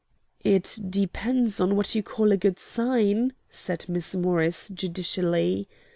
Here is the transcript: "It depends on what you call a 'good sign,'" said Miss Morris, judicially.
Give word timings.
"It 0.43 0.79
depends 0.89 1.61
on 1.61 1.75
what 1.75 1.93
you 1.93 2.01
call 2.01 2.31
a 2.31 2.37
'good 2.37 2.57
sign,'" 2.57 3.33
said 3.51 3.87
Miss 3.87 4.15
Morris, 4.15 4.69
judicially. 4.69 5.69